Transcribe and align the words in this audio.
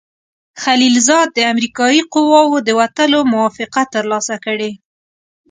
خلیلزاد 0.63 1.27
د 1.33 1.39
امریکایي 1.51 2.01
قواوو 2.13 2.57
د 2.67 2.69
وتلو 2.79 3.19
موافقه 3.33 3.81
ترلاسه 3.93 4.35
کړې. 4.45 4.71